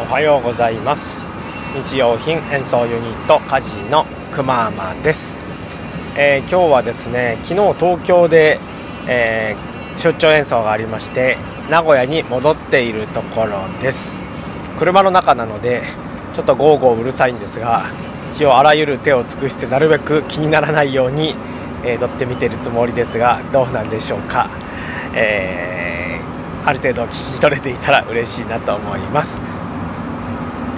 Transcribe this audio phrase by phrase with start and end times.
[0.00, 1.16] おはようございます。
[1.74, 5.34] 日用品演奏ユニットカジのくまーまです、
[6.16, 8.60] えー、今日はですね昨日東京で、
[9.08, 11.36] えー、出張演奏がありまして
[11.68, 14.20] 名古屋に戻っているところです。
[14.78, 15.82] 車の中なので
[16.32, 17.90] ちょっとゴーゴーうるさいんですが
[18.34, 21.34] 一応あらゆる手を尽くしてなるべく気にならないように、
[21.84, 24.48] えー、撮ってみてるつもりですがどうなんでしょうか、
[25.12, 29.40] えー、ある程度聞き取れていたら嬉しいなと思います。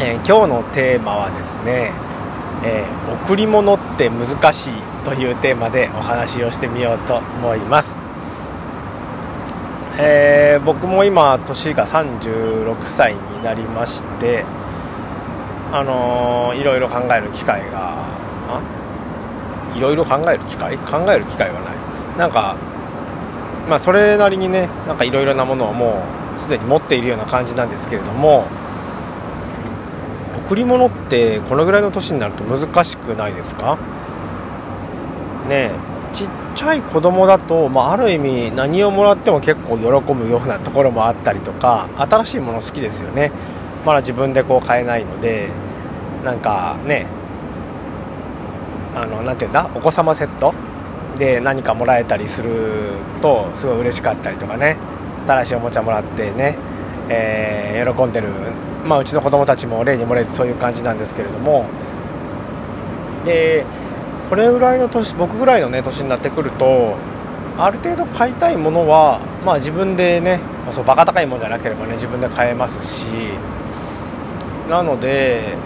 [0.00, 1.90] えー、今日のテーマはですね、
[2.64, 4.72] えー、贈り物って難しい
[5.04, 7.98] というテーマでお話をしてみようと思います、
[9.98, 14.44] えー、僕も今年が36歳になりまして
[15.72, 18.06] あのいろいろ考える機会が
[19.74, 20.78] いろいろ考える機会？
[20.78, 22.18] 考える機会はない。
[22.18, 22.56] なんか
[23.68, 26.02] まあそれなりにねなんかいろいろなものをも
[26.36, 28.46] うすでに持っているような感じなんですけれども
[30.48, 33.76] 贈り物ってこのぐらいの年になると難しくないですか？
[35.46, 35.72] ね
[36.14, 43.30] ちっちゃい子供だと、まあ、ある意味何をもらっても結構喜ぶようなところもあったりとか新しいもの好きですよね。
[43.84, 45.50] まだ自分でこう買えないので
[46.24, 47.06] なんかね
[48.94, 49.70] あのなていうんだ？
[49.74, 50.54] お子様セット？
[51.18, 54.78] で何かもらえたりするとすごい嬉しかったりとかね。
[55.26, 56.56] 新しいおもちゃもらってね、
[57.10, 58.28] えー、喜んでる
[58.84, 61.66] まあ、うちの子供たちも例に漏れずそういう感じなんですけれども。
[63.24, 63.64] で
[64.30, 66.96] これぐらいの年僕ぐらいの、ね、年になってくると
[67.56, 73.06] ある程度買いたいものは、まあ、自分でねそうバカ高いものじゃなければね自分で買えますし。
[74.68, 75.56] なので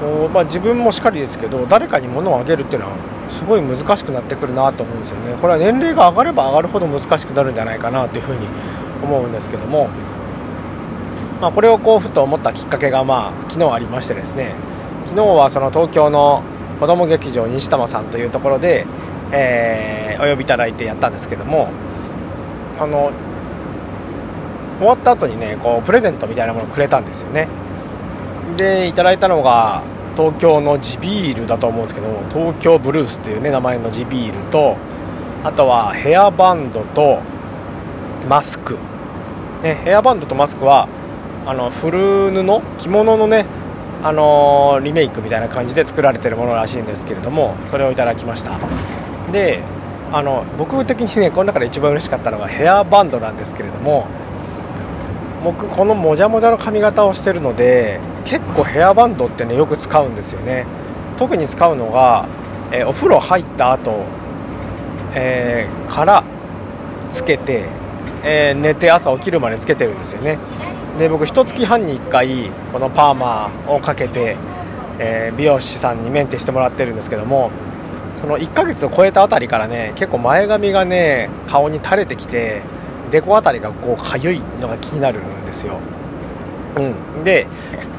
[0.00, 2.96] こう、まあ、自分もしっかりですけど誰かに物をあげるっていうのは
[3.30, 5.34] すごい難しくなってくるなと思うんですよね。
[5.40, 8.46] これは年齢が上がれば上がるほど難しくなるんじゃないかなというふうに
[9.02, 9.88] 思うんですけども。
[11.40, 14.54] まあ、これをこうふと思ったきっかけが、まあ、昨日ありましてですね。
[15.06, 16.42] 昨日はその東京の
[16.80, 18.86] 子ども劇場西玉さんというところで、
[19.32, 21.68] えー、お呼びいただいてやったんですけども
[22.78, 23.12] あの
[24.78, 27.48] 終わった後にねこうプレゼントみたいなものをくれたんですよね。
[28.56, 29.82] でいただいたのが
[30.16, 34.76] 東京の地ビールだと思うんですけど東京ブルースっていうね名前の地ビールと
[35.44, 37.20] あとはヘアバンドと
[38.28, 38.76] マスク、
[39.62, 40.88] ね、ヘアバンドとマスクは
[41.46, 43.46] あの古布着物のね
[44.02, 48.58] あの、リメイクみたいな感じで作られてるものらしいんですけれどもそれをいただきました。
[49.32, 49.62] で
[50.12, 54.06] あの僕的にねこの中で一番嬉しかったのがヘアバンドなんですけれども
[55.42, 60.66] 僕このもじゃもじゃの髪型をしてるので結構ヘアバンドってねよく使うんですよね。
[61.16, 62.28] 特に使うのが、
[62.72, 64.04] え、お風呂入った後、
[65.14, 66.24] えー、から
[67.10, 67.64] つけて、
[68.22, 70.38] えー、寝て朝起きるまでつけてるんですよね。
[70.98, 74.36] で僕一月半に1回このパーマをかけて、
[74.98, 77.50] えー、美容師さんにメンテしてもらってるんですけども
[78.20, 82.62] その1ヶ月を超えたあたりからね結構前髪がね顔に垂れてきて
[83.10, 85.78] デコあたりがこうかゆいのが気になるんですよ、
[86.76, 87.46] うん、で、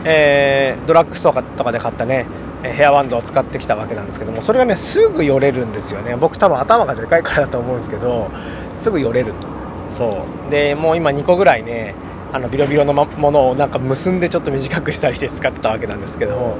[0.03, 2.25] えー、ドラッグストアとかで買ったね
[2.63, 6.15] ヘアバンドを使ってきたわけなんですけどもそれがねすぐよれるんですよね。
[6.15, 8.31] 僕多分頭がでかいからだと思うんですけど
[8.75, 9.33] すぐよれる。
[9.95, 10.51] そう。
[10.51, 11.93] でもう今2個ぐらいね
[12.33, 16.57] あのビロビロのものをなんか結んでちょっと短くしたりして使ってたわけなんですけども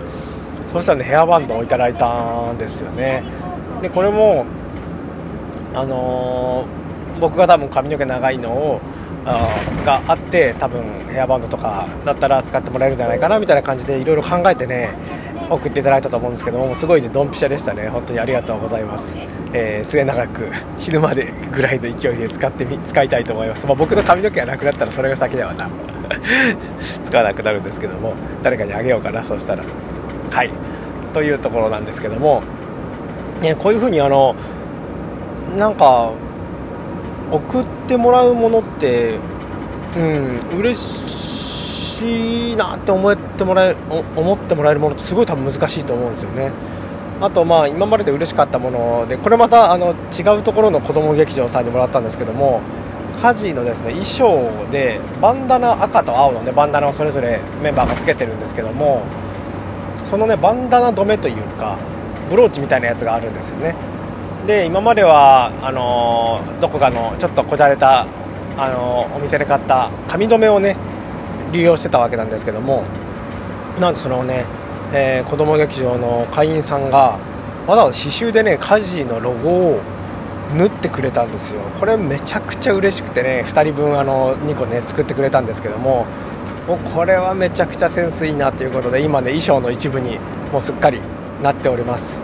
[0.72, 3.24] そしたらねヘアバンドをいただいたんですよね。
[3.82, 4.46] でこれも
[5.74, 8.82] あのー、僕が多分髪の毛長いのを
[9.26, 9.50] あ
[9.86, 14.96] があって多分ヘアバンドとかだったら使ってもらえるんじゃないかなみたいな感じでいろいろ考えてね
[15.50, 17.88] 送っていただいたと思うんですけどもすごいねドンピシャでしたね。
[17.90, 19.16] 本当にありがとうございます、
[19.54, 25.70] えー、末永く死ぬまでぐらいの勢いで使ってみ使いたいと思います、まあ、僕の髪の毛がなくなったらそれが先ではな。
[27.04, 29.64] 使わなくなるんですけども誰かにあげようかなそうしたら。
[30.32, 30.52] はい。
[31.14, 32.44] というところなんですけども、
[33.42, 34.36] ね、こういうふうにあの
[35.58, 36.12] なんか
[37.32, 39.18] 送ってもらうものって
[39.96, 41.27] うん嬉しい
[41.98, 43.76] しいなって思ってもらえ
[44.16, 46.52] 思ってもらえるものってすごい多分難しいと思うんですよね。
[47.20, 52.62] あとまあ今までで嬉しかったものでこれまたあの違うところの子供劇場さんにもらったんですけども
[53.24, 59.02] 家事のですね衣装でバンダナ赤と青のねバンダナをそれぞれメンバーがつけてるんですけども
[60.04, 61.78] そのねバンダナ止めというか
[62.30, 63.74] ブローチみたいなやつがあるんですよね
[64.46, 68.06] で今まではあのどこかのちょっとこじゃれた
[68.58, 70.78] あのお店で買った髪留めをね
[71.52, 72.84] 利用してたわけなんですけども
[73.80, 74.46] なんでそのね、
[74.94, 77.20] えー、子供劇場の会員さんが
[77.68, 79.82] わざわざ刺繍でねカジのロゴを
[80.56, 81.60] 縫ってくれたんですよ。
[81.78, 86.06] これめちゃくちゃ嬉しくてね2人分あの2個ね作ってくれたんですけども
[86.68, 90.20] もうこれはめちゃくちゃセンスいいなということで今ね衣装の一部に
[90.52, 91.02] もうすっかり
[91.42, 92.20] なっております、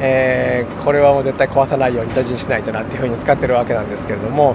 [0.00, 4.54] えー、これはもう絶対壊さないように大事にしないとなっていうふうに使ってるわけなんですけれども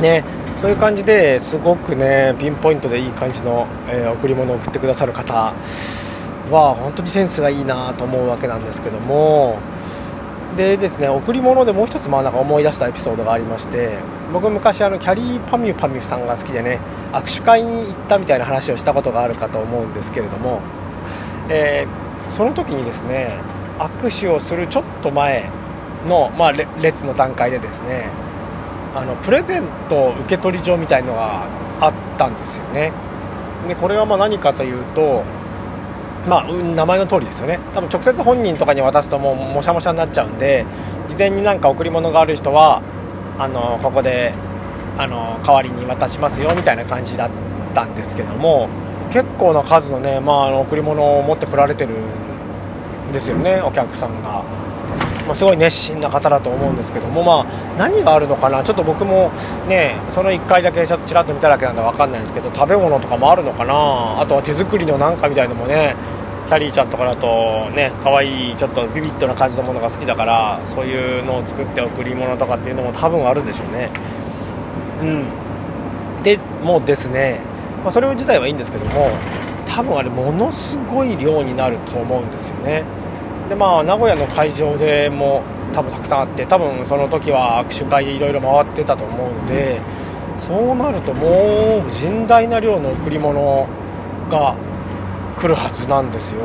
[0.00, 0.24] ね
[0.66, 5.54] そういう感じですごくねピンポイントでいい感じの、えー、贈り物を送ってくださる方
[6.50, 9.58] は本当にセンスがいいなと思うわけなんですけども。
[10.56, 13.98] でですね贈り物でもう一つまあなんか思い出したエピソードがありまして
[14.32, 16.80] 僕昔あのキャリーパミュパミュさんが好きでね
[17.12, 20.62] 握手会に行ったみたいな話をしたことがあるかと思うんですけれども、
[21.48, 23.38] えー、その時にですね
[23.78, 25.48] 握手をするちょっと前
[26.08, 28.25] の、まあ、列の段階でですね
[28.96, 31.46] あのプレゼント受け取り状みたいのが
[31.80, 32.92] あったんですよね。
[33.68, 35.22] でこれはまあ何かというと
[36.26, 37.60] まあ、名前の通りですよね。
[37.72, 40.66] 多分直接本人とかに渡すともうもしゃもしゃになっちゃうんで
[41.06, 42.82] 事前になんか贈り物がある人は
[43.38, 44.32] あのここで
[44.98, 47.30] あの代わりに渡しますよみたいな感じだっ
[47.74, 48.68] たんですけども
[49.12, 54.42] 結構な数のね、まあ、あの贈り物を持ってこられてるんですよねお客さんが、
[55.26, 57.46] まあ、すごい熱心な方だと思うんですけども、まあ、
[57.76, 58.62] 何があるのかな？
[58.62, 59.30] ちょっと僕も
[59.68, 64.20] ねその1回だけちょっとちらっと見ただけなんで分かんないんですけど食べ物とかもあるのかな？
[64.20, 65.96] あとは手作りのなんかみたいのもね
[66.46, 73.90] キャリーちゃんとかだとね可愛いちょっとビビッドな感じのものが好きだからそういうのを作って贈り物とかっていうのも多分あるんでしょうね。
[75.02, 75.24] うん。
[76.22, 77.40] でもうですね、
[77.82, 79.10] まあ、それ自体はいいんですけども
[79.66, 82.84] 多分あれものすごい量になると思うんですよね。
[83.48, 89.80] でまあ名古屋の会場でも多分たくさんあって多分その時は握手会でいろいろ回ってたと思うので
[90.38, 93.68] そうなるともう甚大な量の贈り物
[94.30, 94.54] が
[95.38, 96.40] 来るはずなんですよ。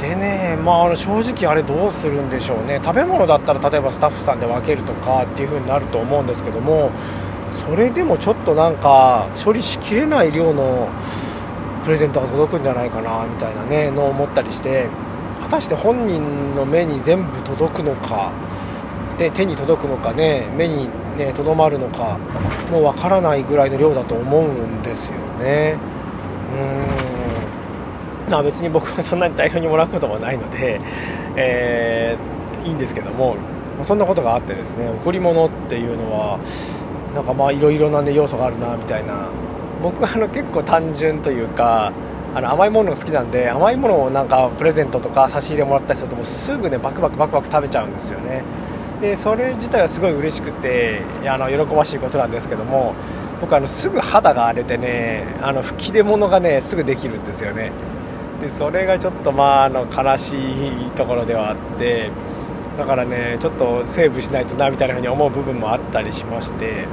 [0.00, 2.80] でね、まあ、正直あれどうするんでしょうね。
[2.82, 6.90] 食べ物だったら例えばスタッフさんで分けるとかっていう風になると思うんですけども
[7.52, 10.88] それでもちょっとなんか処理しきれない量の
[11.84, 14.86] プレゼントが届くんじゃないかなみたいなねのを思ったりして
[15.50, 18.32] たして本人の目に全部届くのか
[19.18, 20.88] で手に届くのかね目に
[21.18, 22.18] ねとどまるのか
[22.70, 25.76] もうわからないぐらいの量だと思うんですよね。
[28.26, 28.32] うん。
[28.32, 30.80] まあ、別に僕はそんなに大量にもらうこともないので、
[31.34, 33.36] えー、いいんですけども
[33.82, 36.38] そんなことがあってですね贈り物っていうのは
[37.12, 39.28] なんかまあいろいろな、ね、要素があるなみたいな。
[39.82, 41.92] 僕はあの結構単純というか
[42.34, 48.42] あの甘いものが好きなんで甘いものをなんかプレゼントとか差し入れもらったりするともうすぐねバクバクバクバク食べちゃうんですよね。
[49.00, 52.94] でそれ自体はすごい嬉しくてあの喜ばしいことなんですけども
[53.40, 57.72] 僕あのすぐ肌が荒れてねあの吹き出物がねすぐできるんですよね。
[58.42, 62.10] でそれがちょっとまああの悲しいところではあって
[62.78, 66.86] だからねちょっとセーブしないとなみたいなふうに思う部分もあったりしまして。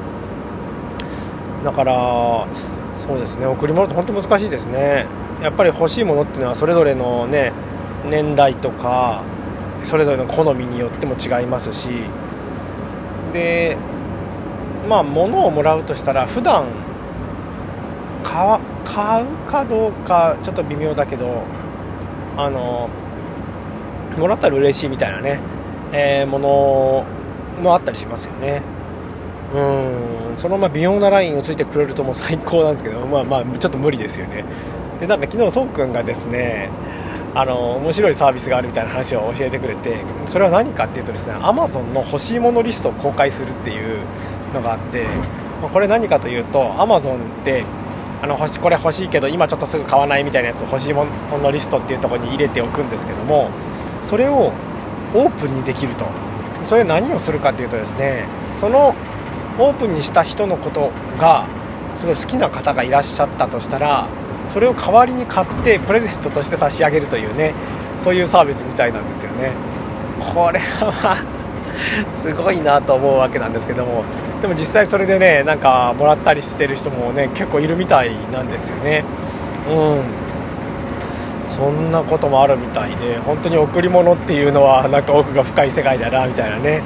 [1.63, 2.47] だから
[3.05, 5.05] そうですね贈り物って本当難しいですね。
[5.41, 7.51] やっぱり欲しいものっていうのはそれぞれのね
[8.09, 9.23] 年代とか
[9.83, 11.89] それぞれの好みによっても違いますし。
[13.33, 13.77] で
[14.87, 16.65] まあ物をもらうとしたら普段
[18.23, 21.43] 買買うかどうかちょっと微妙だけど
[22.37, 22.89] あの
[24.17, 25.39] もらったら嬉しいみたいなね、
[25.91, 27.05] えー、もの
[27.61, 28.61] もあったりしますよね。
[29.53, 29.59] う
[30.33, 30.37] ん。
[30.37, 34.43] そのまあ微妙なラインをついてくれるともう最高なんですけどまあまあちょっと無理ですよね。
[34.99, 36.69] でなんか昨日そうくんがですね
[37.35, 43.99] あの面白いサービスがあるみたいな話を教えてくれてそれは何かっていうとですね Amazon の欲しいものリストを公開するっていう
[44.53, 45.05] のがあって
[45.73, 47.63] これ何かというと Amazon って
[48.21, 51.05] あの欲しこれ欲しいけど今ちょっとすぐ買わないみたいなやつを欲しいも
[51.37, 53.49] のリストっていうところに入れておくんですけども
[54.05, 54.51] それを
[55.13, 56.05] オープンにできると。
[56.63, 58.25] それ何をするかというとですね
[58.59, 58.95] その
[59.59, 61.47] オープンにした人のことが
[61.97, 64.07] すごい好きな方がいらっしゃったとしたら
[64.53, 67.53] それを代わりに買ってプレゼントとして差し上げるというね
[68.03, 69.51] そういうサービスみたいなんですよね。
[70.19, 71.17] これは
[72.19, 74.03] すごいなと思うわけなんですけども
[74.41, 79.03] でも実際それでねなんかもらったりしてる人もね結構いるみたいなんですよね。
[79.69, 80.27] うん。
[81.49, 86.83] そんなこともあるみたいで本当に贈り物っていうのはなんか奥が深い世界だなみたいなね、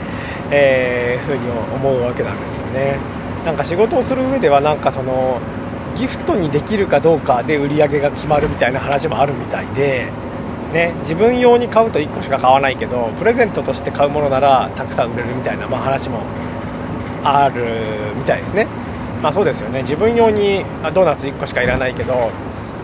[0.50, 2.98] えー、ふうに思うわけなんですよね。
[3.46, 5.40] なんか仕事をする上ではなんかその
[6.02, 10.12] ギフトにできるかどうかで売り上げが決まるみたいな話もあるみたいで
[10.74, 16.22] ね、自分用に買うと1個しか買わないけどプレゼントとして買うものならたくさん売れるみたいな、まあ、話も
[17.24, 17.66] ある
[18.16, 18.68] みたいですね。
[19.22, 19.82] まあそうですよね。
[19.82, 22.32] 自分用にドーナツ1個しかいらないけど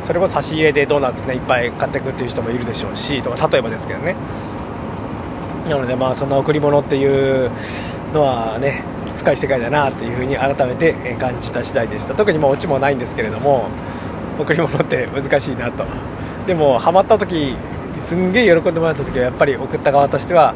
[0.04, 4.16] それを差し入れでドーナツねいっぱい買っていくっていう人もいるでしょうしとか例えばですけどね。
[5.70, 7.50] なのでまあそんな贈り物っていう
[8.14, 8.84] のはね
[9.18, 12.14] 深い世界だなというふうに改めて感じた次第でした。
[12.14, 13.68] 特にもうオチもないんですけれども
[14.40, 15.86] 贈り物って難しいなと。
[16.46, 17.56] でもハマった時
[17.98, 20.54] すんげえ喜んでもらった時はやっぱり送った側としては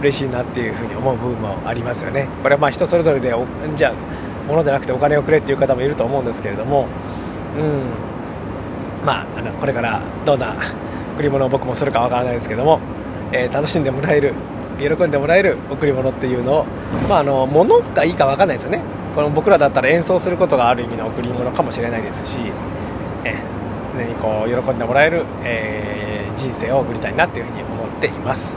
[0.00, 2.28] 嬉しいなっていうふうに思う部分もありますよね。
[2.42, 3.34] これはまあ人それぞれで
[3.76, 3.92] じゃあ
[4.48, 6.86] 物でなくてお金をくれっていう方もいると思うんですけれども。
[7.58, 7.82] うん。
[9.04, 10.54] まああのこれからどんな
[11.16, 12.80] 贈り物を僕もするかわからないですけども、
[13.32, 14.32] えー、楽しんでもらえる
[14.78, 16.64] 喜んでもらえる贈り物っていうのを、
[17.08, 18.82] まあ、あの物がいいか分かんないですよね。
[19.14, 22.40] この僕らだったら演奏することがある意味の贈り物かもしれないですし、
[23.24, 23.40] え
[23.94, 28.56] 常にこう喜んでもらえる、えー、人生を送りたいなっていうふうに思っています。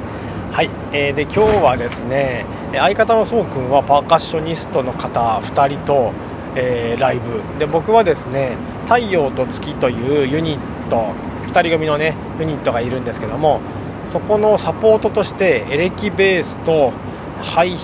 [0.51, 6.11] はい、えー、で今日はですね相方のそうくんはパーカッショニストの方2人と、
[6.55, 7.59] えー、ライブ。
[7.59, 8.55] で僕はですね
[8.85, 11.13] 太陽と月というユニット
[11.47, 13.61] 2人組のねユニットがいるんですけども
[14.11, 16.93] そこのサポートとしてエレキベースと
[17.41, 17.75] 廃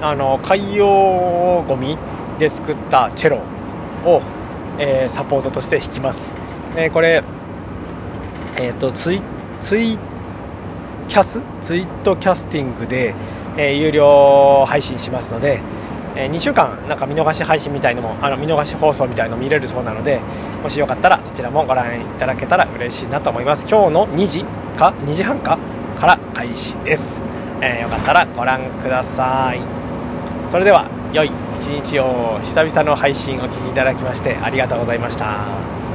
[0.00, 1.96] あの海洋ゴミ
[2.38, 3.36] で作ったチェロ
[4.04, 4.22] を、
[4.78, 6.34] えー、サポートとして弾きます、
[6.76, 7.22] えー、これ、
[8.56, 9.22] えーと、ツイ
[9.60, 9.98] ツイ
[11.08, 11.40] キャス？
[11.62, 13.14] ツイートキャスティングで、
[13.56, 15.60] えー、有料配信しますので、
[16.16, 20.20] え2週間なんか見逃し配信みたいのもあの見逃し放送みたいの見れるそうなので
[20.62, 23.64] もしよかったらそちらもご覧いただけたら嬉しいなと思います。
[23.68, 24.65] 今日の2時。
[24.76, 25.58] か？2時半か？
[25.98, 27.18] から開始です、
[27.62, 29.60] えー、よかったらご覧ください。
[30.50, 32.38] それでは良い一日を。
[32.44, 35.85] 久々の配信お聴きいただきましてありがとうございました。